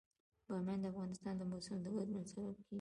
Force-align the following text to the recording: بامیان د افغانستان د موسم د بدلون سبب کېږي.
بامیان 0.47 0.79
د 0.81 0.85
افغانستان 0.93 1.33
د 1.37 1.41
موسم 1.51 1.77
د 1.81 1.87
بدلون 1.95 2.23
سبب 2.31 2.53
کېږي. 2.57 2.63